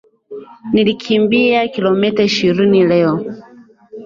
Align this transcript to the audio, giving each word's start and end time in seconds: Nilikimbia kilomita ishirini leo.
Nilikimbia 0.73 1.67
kilomita 1.67 2.23
ishirini 2.23 2.85
leo. 2.87 3.15